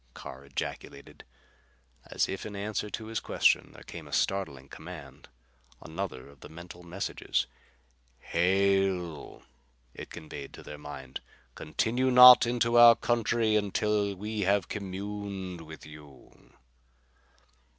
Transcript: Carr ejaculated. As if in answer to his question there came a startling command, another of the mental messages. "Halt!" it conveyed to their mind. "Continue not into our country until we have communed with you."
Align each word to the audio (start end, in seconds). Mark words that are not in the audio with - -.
Carr 0.15 0.43
ejaculated. 0.45 1.23
As 2.07 2.27
if 2.27 2.43
in 2.43 2.55
answer 2.55 2.89
to 2.89 3.05
his 3.05 3.19
question 3.19 3.69
there 3.73 3.83
came 3.83 4.07
a 4.07 4.11
startling 4.11 4.67
command, 4.67 5.29
another 5.79 6.27
of 6.27 6.39
the 6.39 6.49
mental 6.49 6.81
messages. 6.81 7.45
"Halt!" 8.33 9.43
it 9.93 10.09
conveyed 10.09 10.53
to 10.53 10.63
their 10.63 10.79
mind. 10.79 11.21
"Continue 11.53 12.09
not 12.09 12.47
into 12.47 12.79
our 12.79 12.95
country 12.95 13.55
until 13.55 14.15
we 14.15 14.39
have 14.41 14.67
communed 14.67 15.61
with 15.61 15.85
you." 15.85 16.51